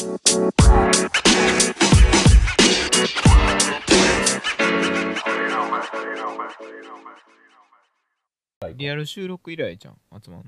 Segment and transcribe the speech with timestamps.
[0.00, 0.06] リ
[8.88, 10.44] アル収録以来じゃん集まる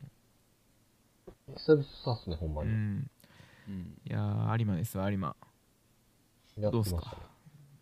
[1.54, 1.84] 久々
[2.18, 3.10] っすね、ほんまうん。
[3.68, 3.98] うん。
[4.06, 5.36] いやー有馬ですわ有馬。
[6.58, 7.06] やってどうすしたね。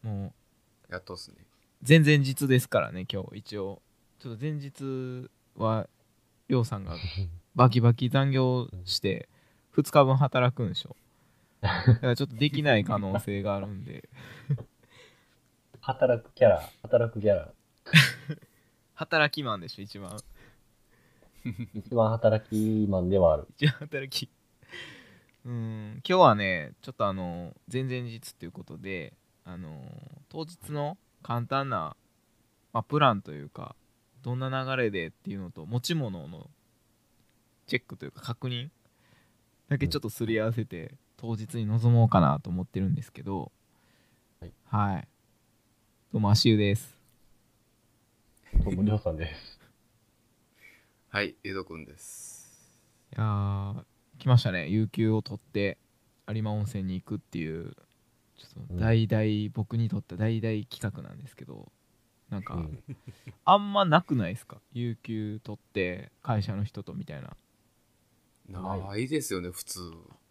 [0.03, 0.35] も
[0.89, 1.37] うやっとっすね。
[1.89, 3.81] 前々日ですからね今日一応。
[4.19, 5.89] ちょっと前日は
[6.49, 6.97] りょうさんが
[7.55, 9.29] バキバキ残業して
[9.77, 10.97] 2日分働くんでしょ
[11.61, 14.09] だからちょっとできない可能性があるんで
[15.81, 17.53] 働くキャラ、働くキャラ。
[18.95, 20.19] 働きマンでしょ一番
[21.75, 23.47] 一番働きマンではある。
[23.57, 24.31] 一番働き
[25.47, 29.83] うん今日はねちょっとあの前々日ということであの
[30.29, 31.97] 当日の簡単な、
[32.75, 33.75] まあ、プランというか
[34.23, 36.51] どんな流れでっていうのと持ち物の
[37.67, 38.69] チェックというか確認
[39.69, 43.53] だけちょっとすり合わせて当日に臨もうかなと思ってるんですけど
[44.41, 45.09] はい、はい、
[46.15, 46.97] どうも足湯です。
[48.65, 49.61] どうも、りょうさんです。
[51.11, 52.49] はい、江戸くんです。
[53.15, 53.85] いやー
[54.19, 54.69] 来ましたね。
[54.69, 55.77] 有給を取って
[56.27, 57.77] 有馬温泉に行くっていう
[58.39, 61.71] ちょっと大々、僕にとっては大々企画なんですけど
[62.31, 62.83] なんか、うん。
[63.45, 64.57] あんまなくないですか？
[64.73, 67.37] 有給取って会社の人とみたいな。
[68.49, 69.81] ないないですよね、普通。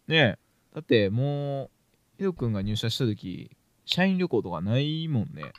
[0.08, 0.38] ねえ
[0.74, 1.70] だってもう
[2.22, 5.52] エド君が入社した時社員旅行とかないもんね。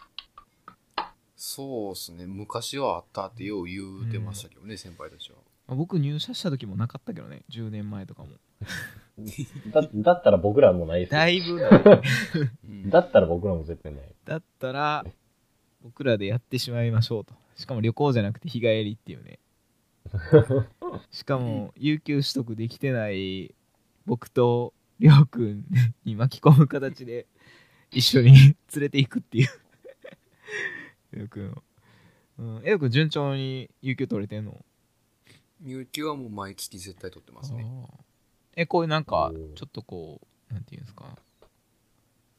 [1.36, 2.28] そうっすね。
[2.28, 5.38] 昔はあったってよう言うてましたけどね、先輩たちは。
[5.68, 7.42] まあ僕入社した時もなかったけどね。
[7.50, 8.30] 10年前とかも。
[9.74, 11.20] だ、だったら僕らもないですよ。
[11.20, 11.72] だいぶない。
[12.66, 14.12] う んだったら僕らも絶対ない。
[14.24, 15.04] だったら
[15.82, 17.34] 僕らでやってしまいましょうと。
[17.56, 19.40] しかも旅行じゃなくて日帰りっていうね。
[21.12, 23.56] しかも有給取得できてない
[24.06, 25.66] 僕とりょうくん
[26.06, 27.26] に巻き込む形で
[27.90, 29.48] 一緒に連れていくっていう。
[31.14, 31.64] りょうくんを。
[32.38, 34.64] うん、えよくん順調に有給取れてんの？
[35.64, 37.66] 有給はもう毎月絶対取ってますね。
[38.56, 41.18] えこういうなんかちょっとこうなんていうんですか？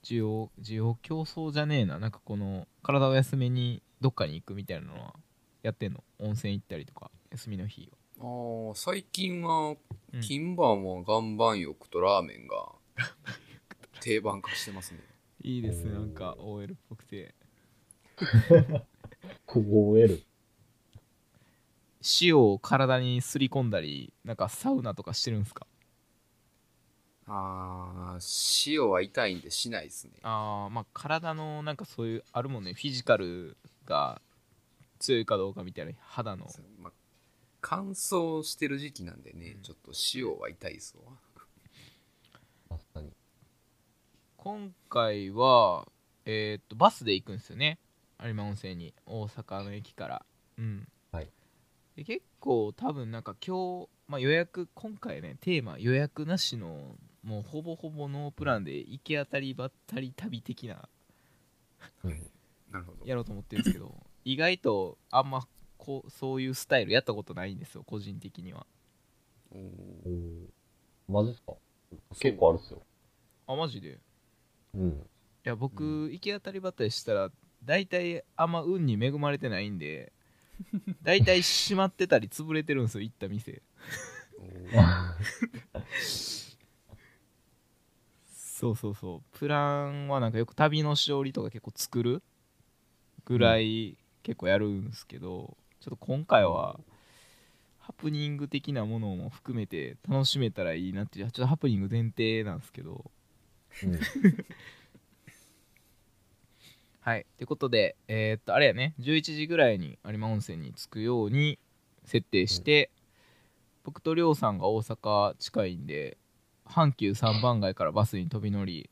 [0.04, 1.98] 需要需要競争じゃねえな。
[1.98, 5.14] なんかこの体を休めにどっかに行くみたいなのは
[5.64, 6.04] やってんの？
[6.20, 9.76] 温泉行ったりとか休みの日はああ、最近は
[10.14, 12.70] うん、金晩は岩盤浴とラーメンが
[14.00, 15.00] 定番化してますね。
[15.42, 17.34] いいですねなんか OL っぽくて
[19.48, 20.22] OL。
[22.20, 25.66] 塩を体にすり込んだりなんかサウナとかしてるんですか？
[27.26, 28.18] ああ、
[28.66, 30.12] 塩は痛いんでしないですね。
[30.22, 33.56] ああまあ体のなんかそういうあるもんねフィジカル
[33.86, 34.20] が
[34.98, 36.46] 強いかどうかみたいな肌の
[36.78, 36.92] まあ、
[37.62, 41.12] 乾燥してる時期なんでね、うんちょっと塩は痛いですわ。
[42.68, 43.12] 確かに。
[44.36, 45.86] 今回は
[46.26, 47.78] えーっとバスで行くんですよね
[48.22, 50.26] 有馬温泉に大阪の駅から
[50.58, 51.28] うんはい
[51.96, 60.88] で結構多分なんか今日、まあ、予約今回ねテーマ予約なしのもうほぼほぼノープランで行き当たりばったり旅的な
[62.04, 62.10] うん。
[62.72, 63.06] なるほど。
[63.06, 63.94] やろうと思ってるんですけど
[64.24, 65.46] 意外とあんま
[65.84, 68.64] こうそういうスタイルやったことないんですよ個人的には。
[69.50, 69.58] お
[71.12, 71.54] マジっすか？
[72.20, 72.80] 結構あるっすよ。
[73.48, 73.88] あマジで？
[73.88, 73.98] い
[74.74, 75.06] うん。
[75.42, 77.32] や僕、う行き当たりばったりしたら
[77.64, 80.12] 大体あんま運に恵まれてないんで
[81.02, 83.60] 大体閉まってたり潰れてるんですよ行った店。
[88.32, 89.38] そうそうそう。
[89.38, 92.22] プランはなんかよく旅のしおりとか結構作る
[93.24, 96.78] ぐらい結構やるんですけど、ちょっと今回は
[97.80, 103.10] ハプニング的なものも含めて楽しめたらいいなっていうちょっとハプニング前提なんですけど。
[103.82, 103.98] うん。
[107.00, 107.26] はい。
[107.36, 108.94] ということでえーっとあれやね。
[109.00, 111.58] 11時ぐらいに有馬温泉に着くように
[112.04, 112.92] 設定して、
[113.82, 116.16] 僕とりょうさんが大阪近いんで
[116.64, 118.88] 阪急三番街からバスに飛び乗り、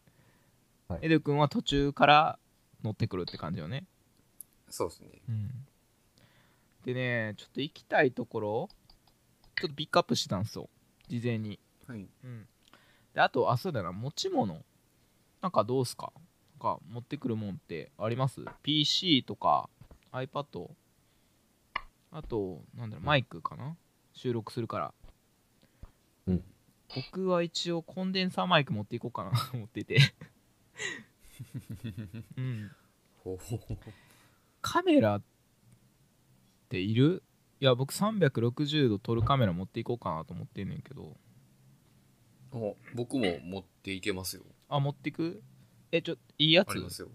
[0.88, 0.98] はい。
[1.02, 2.40] エド君は途中から
[2.82, 3.86] 乗ってくるって感じよね、
[4.69, 5.22] そうですね。
[5.28, 5.50] うん、
[6.85, 8.69] でねちょっと行きたいところ
[9.61, 10.69] ちょっとピックアップしてたんですよ。
[11.09, 11.59] 事前に。
[11.87, 12.09] はい。
[12.25, 12.47] うん。
[13.15, 14.62] であとあそうだな持ち物。
[15.43, 16.12] なんかどうすか？
[16.61, 19.69] なんか持ってくるもんってあります ?PC とか
[20.12, 20.71] iPad
[22.12, 23.77] あとなんだろうマイクかな？
[24.12, 24.94] 収録するから。
[26.27, 26.44] うん。
[26.94, 29.31] 僕は一応コンデンサーマイク持っていこうかな。
[29.50, 29.99] と思ってて。
[32.37, 32.71] うん。
[33.23, 33.77] ほほほ
[34.61, 35.21] カメラ
[36.70, 37.25] っている？
[37.61, 41.17] いや僕360度撮るカメラ持っていこうかなと思ってんねんけど
[42.52, 44.43] お僕も持っていけますよ。
[44.69, 45.43] あ持ってく？
[45.90, 46.70] えちょいいやつ？
[46.70, 47.08] ありますよ。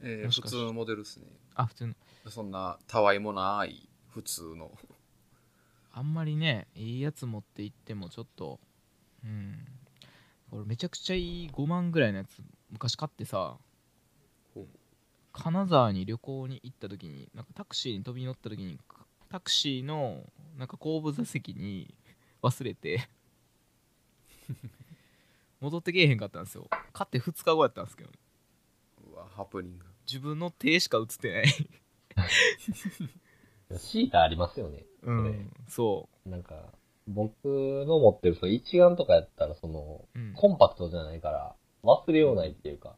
[0.00, 1.26] えー普通のモデルですね。
[1.56, 1.94] あ普通の
[2.28, 4.70] そんなたわいもない普通の。
[5.92, 8.60] あんまりねいいやつ持って行ってもちょっと
[9.24, 9.58] うん
[10.52, 13.56] 俺めちゃくちゃいい5万ぐらいのやつ昔買ってさ
[15.36, 18.78] 金沢に旅行に行った時になんかタクシーに飛び乗った時に
[19.30, 20.22] タクシーの
[20.58, 21.94] なんか後部座席に
[22.42, 23.06] 忘れて
[25.60, 26.68] 戻ってけえへんかったんですよ。
[26.92, 28.10] 買って2日後やったんですけど。
[29.12, 29.86] うわ、ハプニング。
[30.06, 31.46] 自分の手しか映ってない。
[33.78, 34.84] シータありますよね。
[35.02, 36.72] うんそなんか、
[37.08, 42.96] 僕の持ってる、その一眼とかやったら、その、う、うん、コンパクトじゃないから、忘れようないっていうか、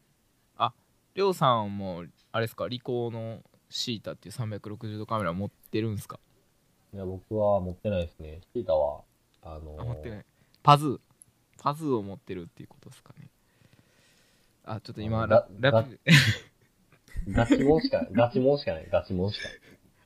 [1.19, 2.69] りょうさんもあれですか？
[2.69, 6.19] リコーのシータっていう360度カメラ持ってるんすか？
[6.95, 8.41] いや、僕は持ってないですね。
[8.55, 9.03] シータは、
[9.43, 10.25] あのあ持ってない。
[10.63, 10.99] パズー。
[11.61, 13.29] パズーを持ってるっていうことですかね。
[14.65, 15.99] あちょっと今あラララピ
[17.29, 19.49] ガチモンしか、 ガチモンしかない、ガチモンしか。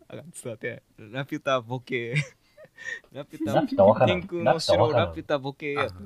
[0.09, 0.83] あちょっと待って。
[0.99, 2.15] ラピュタボケ。
[3.13, 4.21] ラピュタラピュタわからん。
[4.21, 5.09] 天空の城ラピュタわからん。
[5.09, 5.73] ラピュタボケ。
[5.75, 6.05] やったなん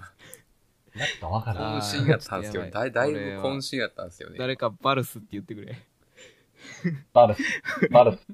[1.21, 1.79] かわからん。
[1.81, 4.39] 渾身やったんですけど、だいだいぶ渾身やったんですよね。
[4.39, 5.77] 誰かバルスって言ってくれ
[7.13, 7.43] バルス、
[7.91, 8.27] バルス。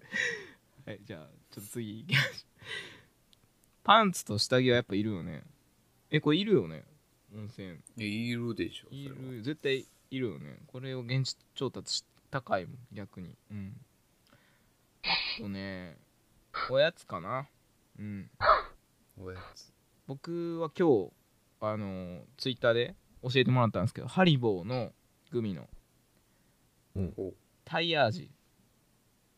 [0.87, 2.33] はいじゃあちょっと次行きましょう
[3.85, 5.43] パンツと下着はやっぱいるよね。
[6.11, 6.85] えこれいるよね？
[7.35, 7.79] 温泉。
[7.97, 8.89] いるでしょ。
[8.91, 9.33] いそれは。
[9.33, 9.43] る。
[9.43, 10.59] 絶対いるよね。
[10.67, 13.37] これを現地調達し高いもん逆に。
[13.51, 13.81] うん。
[15.05, 15.97] あとね
[16.71, 17.49] おやつかな。
[17.99, 18.31] うん。
[19.19, 19.73] おやつ。
[20.07, 21.13] 僕は今日
[21.61, 24.93] あのツイッターで教えてもらったんですけどハリボーの
[25.31, 25.69] グミの。
[26.95, 27.15] うん。
[27.17, 27.33] お
[27.73, 28.29] タイヤ味っ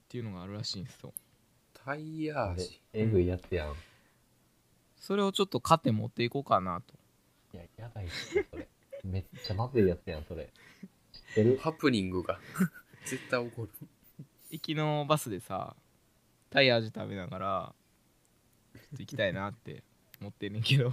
[0.09, 1.15] ていうのがあるらしいんですよ
[1.73, 2.81] タイヤ味？
[2.93, 3.71] えぐいやつやん。
[3.71, 3.75] い
[4.99, 6.95] それをちょっと買って持っていこうかなと
[7.57, 8.67] や、やばいっすよ、それ。
[9.05, 10.51] めっちゃまずいやつやん、それ。
[11.13, 11.59] 知ってる？
[11.59, 12.41] ハプニングが
[13.07, 13.71] 絶対起こる。
[14.51, 15.77] 行きのバスでさ
[16.51, 17.75] タイヤ味食べながら
[18.75, 19.85] ちょっと行きたいなって
[20.21, 20.93] 思ってんねんけど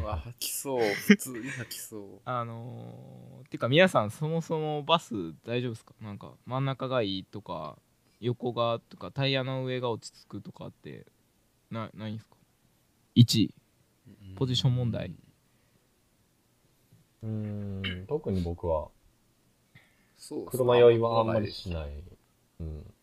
[0.00, 0.80] う わ、吐きそう。
[1.06, 2.20] 普通に吐きそう。
[2.24, 5.14] あのー、てか皆さんそもそもバス
[5.44, 5.94] 大丈夫ですか？
[6.00, 7.78] なんか真ん中がいいとか
[8.20, 11.06] 横がとかタイヤの上が落ち着くとかって
[11.70, 12.36] なないんですか
[13.16, 13.54] ？1位
[14.36, 15.14] ポジション問題
[17.22, 18.90] うーん、特に僕は、
[20.16, 22.02] そうそう車酔いはあんまりしない。
[22.60, 22.94] うん。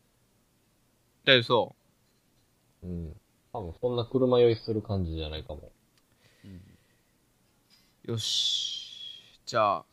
[1.24, 1.76] 大丈夫そ
[2.84, 3.22] うん。
[3.54, 5.72] 多分そんな車酔いする感じじゃないかも。
[8.08, 9.38] よし。
[9.46, 9.86] じゃあ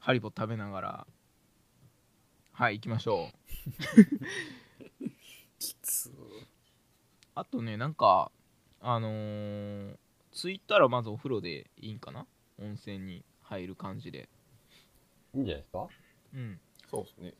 [0.00, 1.06] ハリボ食べながら。
[2.52, 3.34] はい行きましょう。
[5.58, 6.12] きつ。
[7.34, 8.30] あとねなんか
[8.82, 9.96] あのー、
[10.32, 12.26] 着いたらまずお風呂でいいんかな？
[12.60, 14.28] 温泉に入る感じで。
[15.34, 15.88] いいんじゃないですか？
[16.34, 16.60] うん。
[16.90, 17.34] そうですね。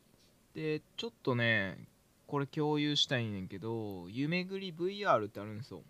[0.55, 1.87] でちょっとね
[2.25, 5.83] これ共有したいねんけど夢ぐり VR ってあるんですよ。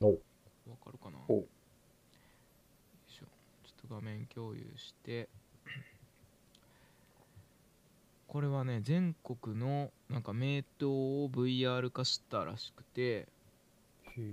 [0.00, 0.08] お。
[0.68, 1.44] わかるかなほうよ
[3.08, 3.24] いしょ
[3.64, 5.28] ちょっと画面共有して
[8.26, 13.26] これはね全国のなんか名刀を VR 化したらしくて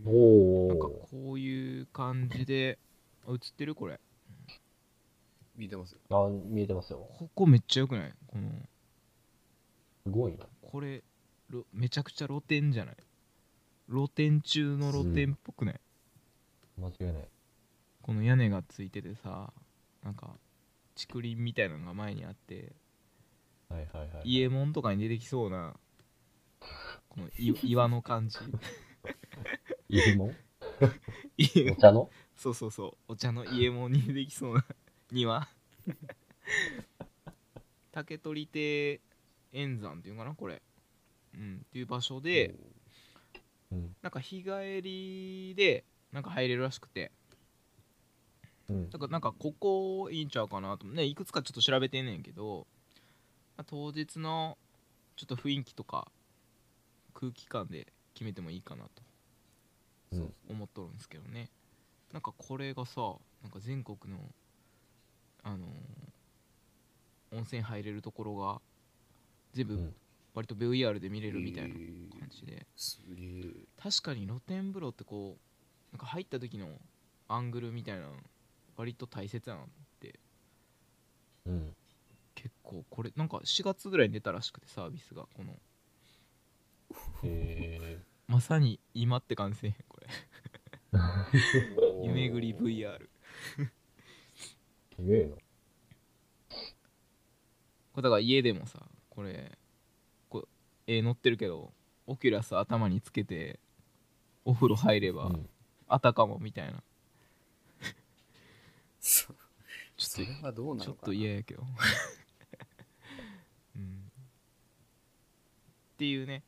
[0.05, 0.89] おなんかー。
[0.89, 2.77] こういう感じで
[3.27, 3.75] あ映ってる？
[3.75, 3.99] これ
[5.55, 5.99] 見てますよ。
[6.09, 7.07] あ、見えてますよ。
[7.17, 8.13] ここめっちゃよくない？
[8.27, 8.49] この
[10.05, 10.45] すごいな。
[10.61, 11.01] これ
[11.49, 12.95] ろめちゃくちゃ露天じゃない？
[13.89, 15.79] 露天中の露天っぽくない、
[16.79, 17.27] 間違いない。
[18.05, 19.51] この屋根がついててさ
[20.03, 20.29] なんか
[20.93, 22.73] 竹林みたいなのが前にあって
[23.67, 24.21] はいはいはい。
[24.25, 25.73] 伊右衛門とかに出てきそうな
[27.09, 28.37] このい 岩の感じ。
[29.89, 30.29] いいもん
[31.35, 31.73] 伊右衛門。
[31.73, 32.11] お茶の？
[32.35, 33.13] そうそうそう。
[33.13, 34.63] お茶の伊右衛門に出てきそうな
[35.11, 35.47] 庭。
[37.91, 39.01] 竹取亭
[39.51, 40.61] 円山っていうのかなこれ。
[41.33, 42.53] うんっていう場所で
[43.71, 43.95] うん。
[44.03, 47.11] なんか日帰りでなんか入れるらしくて
[48.69, 48.89] うん。
[48.89, 52.65] だからなんかここいいんちゃうかなとねいくつかちょっと調べてんねんけど、
[53.57, 54.57] まあ当日の
[55.15, 56.07] ちょっと雰囲気とか
[57.13, 58.89] 空気感で決めてもいいかなと
[60.13, 60.33] うん。
[60.49, 61.49] 思っとるんですけどね
[62.13, 63.01] なんかこれがさ
[63.41, 64.19] なんか全国の
[65.43, 65.69] あのー
[67.31, 68.61] 温泉入れるところが
[69.53, 69.95] 全部うん
[70.35, 73.51] 割と VR で見れるみたいなえー感じで、すげえ。
[73.81, 76.67] 確かに露天風呂ってこうなんか入った時の
[77.29, 78.11] アングルみたいなの
[78.75, 79.65] 割と大切やなっ
[79.99, 80.19] て。
[81.45, 81.75] うん。
[82.35, 85.53] 結構これなんか4月ぐらいに出たらしくてサービスがこの。
[87.23, 90.07] へ まさに今って感じせえへんこれ
[92.03, 93.07] 夢ぐり VR
[94.95, 95.35] すげえな。
[95.35, 95.41] こ
[97.97, 98.79] れだから家でもさ
[99.09, 99.57] これ
[100.29, 100.47] こう
[100.87, 101.73] 絵載ってるけど
[102.07, 103.59] オキュラス頭につけて
[104.43, 105.49] お風呂入れば、うん。
[105.87, 106.83] あたかもみたいな
[109.07, 109.35] そ
[109.97, 111.63] それはどうなちょっのかなと嫌やけど、
[113.75, 114.11] うん、
[115.93, 116.43] っていうね。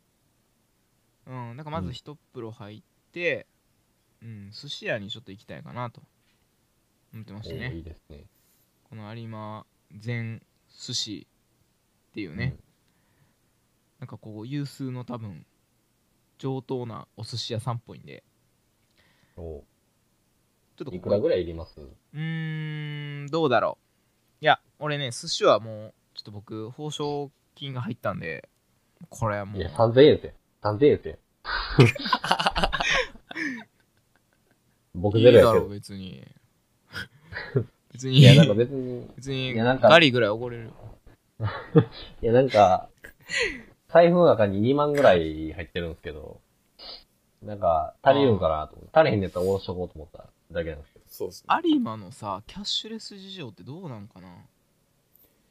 [1.27, 3.45] うんなんかまず一風呂入って
[4.21, 6.01] うん、寿司屋にちょっと行きたいかなと。
[7.13, 8.25] 思ってましたおいねいですね。
[8.89, 11.27] この有馬全寿司
[12.09, 12.57] っていうね、
[13.99, 15.45] なんかこう有数の多分
[16.39, 18.23] 上等なお寿司屋さんっぽいんで。
[19.37, 19.41] う。
[19.41, 19.43] ん。
[19.43, 19.63] お
[20.77, 21.79] ちょっといくらぐらいいります？
[21.81, 23.77] うーんどうだろ
[24.41, 24.43] う。
[24.43, 28.48] いや俺ね寿司はもうちょっと僕報奨金が入ったんで
[29.10, 30.34] これはもいうや、い3000円せ。
[30.62, 31.19] 3000円せ。
[34.93, 36.24] 僕いゼロやろう別に。
[37.93, 38.17] 別に。
[38.19, 39.89] いや、なんか別に、別にいやなんか。
[39.89, 40.72] ガリぐらいおごれる。
[42.22, 42.89] いや、なんか、
[43.89, 46.41] 財布の中に2万ぐらい入ってるんですけど、
[47.43, 49.00] なんか、足りるんかなと思って。
[49.00, 51.62] 足りへんねやったら下ろしとこうと思っただけなんですけそうですね。
[51.66, 54.27] 有馬のさキャッシュレス事情ってどうなんかな？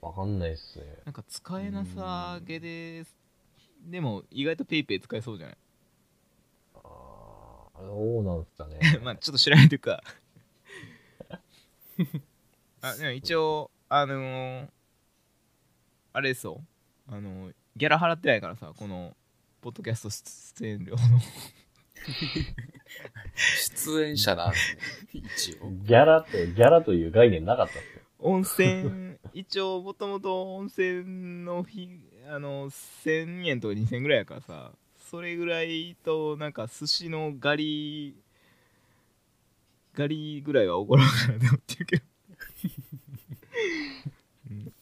[0.01, 0.09] ど。
[0.09, 0.85] わかんないっすね。
[1.05, 3.05] なんか使えなさげで
[3.85, 5.57] でも意外とペイペイ使えそうじゃない？
[6.77, 8.79] あーどうなんすかね。
[9.05, 10.03] まあちょっと調べてくか。
[12.83, 14.69] あでも一応あのー
[16.13, 16.63] あれですよ。
[17.09, 19.15] あのーギャラ払ってないからさこの
[19.61, 20.99] ポッドキャスト出演料の
[23.37, 24.57] 出演者なんで
[25.13, 25.71] 一応。
[25.71, 28.03] ギャラって、ギャラという概念なかったっすよ。
[28.19, 34.73] 温泉一応もともと温泉の費あの1000円とか2000円ぐらいやからさ
[35.11, 38.17] それぐらいとなんか寿司のガリ
[39.95, 42.03] ガリぐらいはおごらんかなと思ってるけど。
[44.51, 44.73] うん。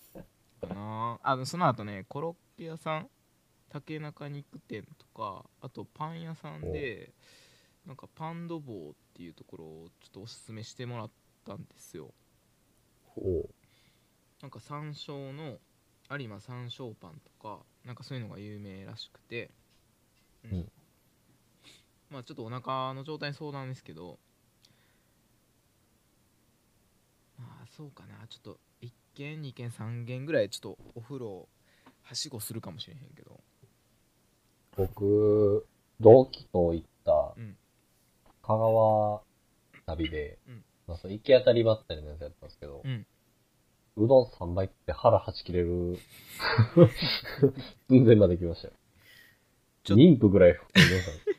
[0.68, 3.08] かなあのその後ねコロッケ屋さん
[3.74, 7.10] 竹中肉店とかあとパン屋さんで
[7.84, 11.10] なんかパンドボーっていうところをちょっとおすすめしてもらっ
[11.44, 12.12] たんですよ。
[13.16, 13.48] お。
[14.40, 15.58] なんか山椒の
[16.08, 19.50] 有馬山椒パンとかなんかそういうのが有名らしくて、
[20.44, 20.58] うん。
[20.58, 20.72] うん。
[22.10, 24.20] まあちょっとお腹の状態に相談ですけど。
[27.36, 28.24] まあそうかな。
[28.28, 31.48] ちょっと1軒2軒3軒ぐらいちょっとお風呂
[32.04, 33.40] はしごするかもしれへんけど
[34.76, 35.66] 僕、
[36.00, 37.56] 同期と行ったうん、
[38.42, 39.22] 香川
[39.86, 40.64] 旅で、うん。
[40.86, 43.06] まあ、その行き当たりばったりのやつやったんですけど、うん。
[43.96, 45.98] うどん3杯って腹はち切れる、
[47.88, 48.74] 寸前まで来ましたよ。
[49.84, 51.38] ちょ妊婦ぐらい含んでましたね。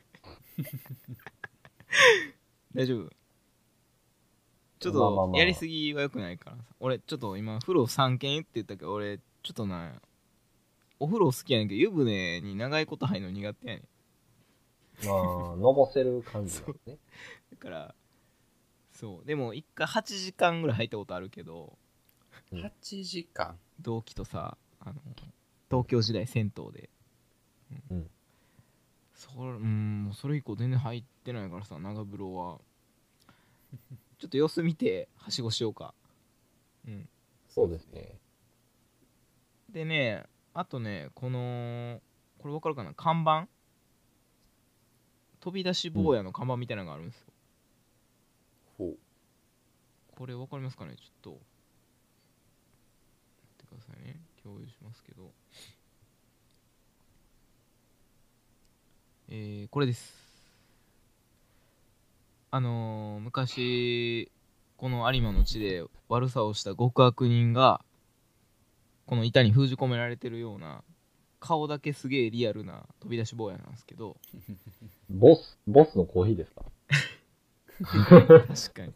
[2.74, 3.10] 大丈夫？
[4.78, 6.62] ちょっとまあまあまあやりすぎはよくないからさ。
[6.80, 10.00] 俺ちょっと今風呂3軒って言ったけど俺ちょっとな
[10.98, 15.06] お風呂好きやねんけど湯船に長いこと入るの苦手やねん。
[15.06, 15.12] ま
[15.52, 16.98] あ、のぼせる感じなね。
[17.50, 17.94] だから
[18.92, 19.26] そう。
[19.26, 21.76] でも一回8時間ぐらい入ったことあるけど
[22.50, 22.60] うん。
[22.60, 23.58] 8時間？
[23.80, 24.94] 同期とさあの
[25.70, 26.90] 東京時代銭湯で。
[27.90, 28.10] うん。
[29.14, 32.58] それうんもうそれ以降全然入ってないからさ長風呂は。
[34.18, 35.92] ちょっと様子見てはしごしようか。
[36.86, 37.08] うん。
[37.48, 38.18] そうですね。
[39.70, 40.24] でね
[40.58, 42.00] あとねこの
[42.38, 42.94] これ分かるかな？
[42.94, 43.46] 看板？
[45.40, 47.26] 飛び出し坊やの看板みたいなのがあるんですよ、
[48.78, 48.96] ほう。
[50.16, 50.96] これ分かりますかね？
[50.96, 51.30] ちょっと。
[51.30, 51.40] 待
[53.64, 54.18] ってくださいね。
[54.42, 55.30] 共有しますけど。
[59.28, 60.14] えー、これです。
[62.50, 64.30] あのー昔
[64.78, 67.82] この有馬の地で悪さをした極悪人が
[69.06, 70.82] この板に封じ込められてるような
[71.40, 74.16] 顔だけすげえリアルな飛び出し坊やなんですけど。
[75.08, 76.64] ボス、ボスのコーヒーですか？
[78.48, 78.92] 確かに。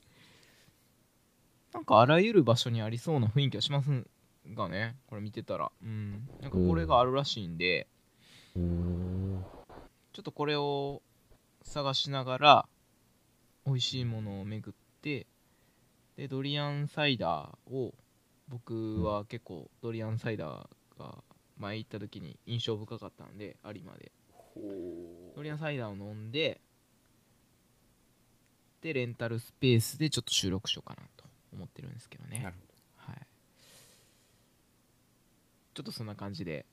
[1.72, 4.04] なんかあらゆる場所にありそうな雰囲気はします
[4.54, 5.70] がねこれ見てたら。
[5.82, 6.28] うん。
[6.40, 7.86] なんかこれがあるらしいんで、
[8.56, 9.44] うーん。
[10.12, 11.02] ちょっとこれを
[11.62, 12.68] 探しながら
[13.64, 15.26] 美味しいものを巡って
[16.16, 17.94] でドリアンサイダーを
[18.50, 21.22] 僕は結構ドリアンサイダーが
[21.56, 24.12] 前行った時に印象深かったんで有馬で。
[24.32, 24.60] ほ
[25.36, 26.60] ドリアンサイダーを飲んで
[28.82, 32.38] でレンタルスペースでちょっと収録しようかなと思ってるんですけどね。
[32.40, 32.56] うなる
[32.96, 33.26] ほはい。
[35.74, 36.66] ちょっとそんな感じで。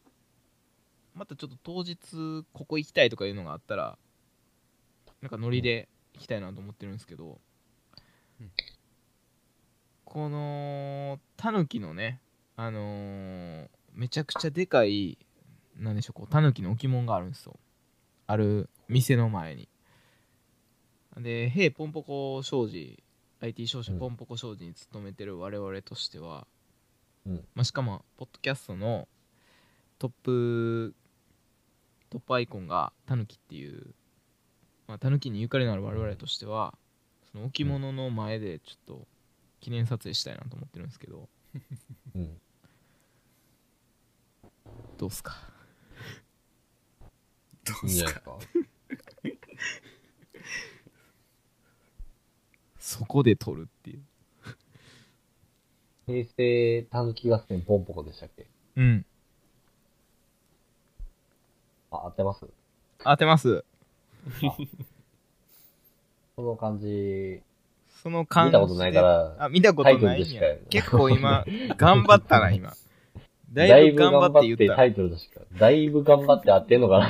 [1.13, 3.98] またちょっと当日ここ行きたいとかいうのがあったら
[5.22, 7.39] なんかノリでいきたいなと思ってるんですけど、
[8.39, 8.51] うん。
[10.05, 10.39] この
[11.38, 12.20] タヌキのね
[12.56, 15.18] あのーめちゃくちゃでかい
[15.76, 17.58] なんでしょうこうタヌキの置物があるんですよ。
[18.28, 19.68] ある店の前に。
[21.18, 23.04] で「へいポンポコ商事
[23.40, 24.00] IT 商社うん。
[24.00, 26.46] ポンポコ商事に勤めてる我々としては、
[27.26, 27.36] うん。
[27.56, 29.08] まあ、しかもポッドキャストの
[30.00, 30.96] トップ
[32.10, 33.94] トップアイコンがタヌキっていう、
[34.88, 36.78] まあ、タヌキにゆかりのある我々としては
[37.32, 39.08] その置物の前でちょっと
[39.67, 41.27] 記念撮影したいなと思ってるんですけど。
[42.15, 42.39] うん。
[44.97, 45.36] どうっすか？
[47.65, 48.38] どいいんじゃないですか？
[52.79, 54.01] そこで撮るっていう。
[56.05, 58.47] 平成たぬき合戦ポンポコでしたっけ？
[58.77, 59.05] うん。
[61.91, 62.47] あ、合ってます？
[63.00, 63.65] 当てます。
[66.38, 67.41] この感じ、
[68.01, 70.42] その感じ見たことないから、あ見たことないんや。
[70.42, 70.48] か。
[70.70, 71.46] 結構今
[71.77, 72.74] 頑張ったな今。
[73.51, 74.75] だだいぶ頑張って言った。
[74.75, 77.10] タイトルでしか、だいぶ頑張って合ってんのかな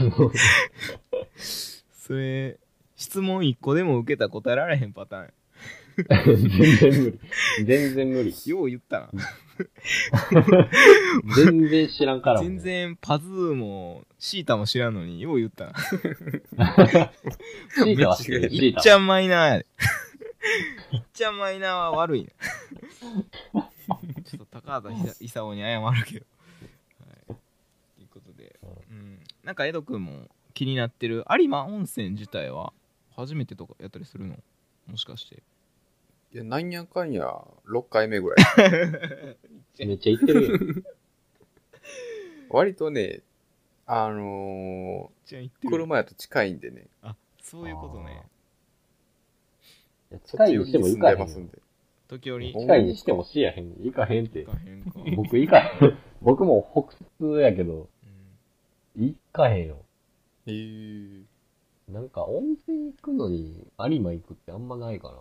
[1.92, 2.58] それ
[2.96, 5.34] 質問1個でも受けたら答えられへんパターン
[5.98, 7.20] 全然無理。
[7.66, 8.34] 全然無理。
[8.46, 9.10] よう言ったな。
[11.36, 12.42] 全然知らんから。
[12.42, 15.74] 全然パズーもシータも知らんのによう言ったな。
[17.74, 18.50] シータは知ってる。
[18.52, 19.66] シータいっちゃマイナーやで
[20.92, 22.32] いっちゃマイナーは悪いな
[24.24, 26.26] ちょっと高畑勲に謝るけど。
[27.00, 27.36] はい。
[27.96, 28.60] ということで
[28.92, 29.20] うん。
[29.44, 32.74] なんか江戸くんも気になってる有馬温泉自体は
[33.16, 34.36] 初めてとかやったりするの？
[34.88, 35.44] もしかして。
[36.34, 37.26] いや、なんやかんや、
[37.70, 39.38] 6回目ぐらい。
[39.86, 40.84] めっちゃ言ってるやん。
[42.50, 43.22] 割とね、
[43.86, 46.88] あのー、車やと近いんでね。
[47.02, 48.24] あそういうことね
[50.26, 51.52] 近いにしても行かへん。
[52.08, 53.74] 時折近いにしてもしやへん。
[53.82, 54.52] 行かへんって行。
[54.52, 55.98] かへんか、僕行かへん。
[56.22, 57.90] 僕も北通やけど、
[58.96, 59.86] うん行かへんよ。
[60.48, 61.24] へー。
[61.90, 65.18] なんか温泉行くのに有馬行くってあんまないかな。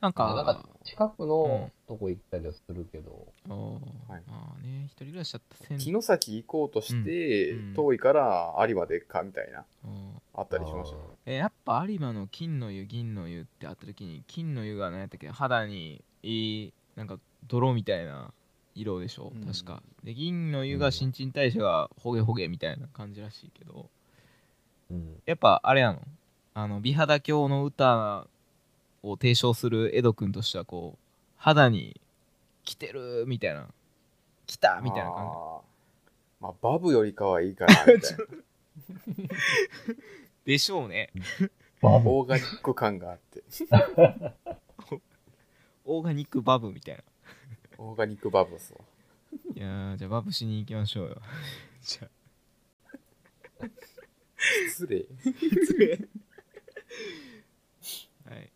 [0.00, 9.90] なんかなんか近くのとこ行ったりはするけど、あーはいまあね一人暮らしだったら城崎行こうとして、うんうん遠いから有馬でっかみたいな、あー
[10.34, 11.02] あったりしましたね。
[11.26, 18.32] えやっぱ有馬の金の湯銀の湯ってあった時に金の湯が何やったっけ肌にいいなんか泥みたいな
[18.74, 19.32] 色でしょ。
[19.34, 19.44] うん。
[19.44, 23.88] 確か、で銀の湯が新陳代謝がホゲホゲみたいな感じらしいけど。
[24.90, 25.22] うん。
[25.26, 26.00] やっぱあれなの？
[26.54, 28.26] あの美肌教の歌
[29.02, 30.98] を提唱する江戸くんとしてはこう
[31.36, 32.00] 肌に
[32.64, 33.68] 来てるみたいな。
[34.46, 35.60] 来たみたいな感あー。
[36.40, 38.24] まあ、バブよりかはいいかな、みたいな。
[38.80, 39.28] じ
[40.44, 41.10] でしょうね
[41.80, 42.10] バブ。
[42.10, 43.42] オーガニック感があって。
[45.84, 47.02] オーガニックバブみたいな
[47.78, 48.80] オーガニックバブですわ。
[49.54, 51.22] いやーじゃあバブしに行きましょうよ
[51.82, 52.10] じゃあ
[54.68, 55.06] 失礼。
[58.24, 58.44] はい。
[58.44, 58.48] っ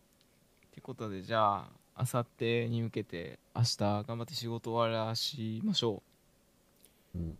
[0.71, 6.01] てことで、じゃあ、あさってに向けて、明日頑張って仕事終わらしましょ
[7.15, 7.29] うん。
[7.31, 7.37] う。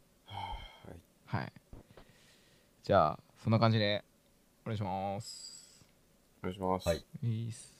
[1.25, 1.53] はい。
[2.85, 4.05] じゃあ、そんな感じで、
[4.63, 5.83] お願いします。
[6.43, 6.87] お願いします。
[6.87, 7.03] はい。
[7.23, 7.74] いいっす